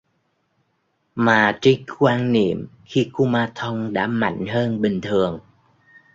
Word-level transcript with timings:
mà 1.15 1.57
Trinh 1.61 1.85
quan 1.97 2.31
niệm 2.31 2.67
khi 2.85 3.09
Kumanthong 3.13 3.93
đã 3.93 4.07
mạnh 4.07 4.45
hơn 4.49 4.81
bình 4.81 4.99
thường 5.03 5.39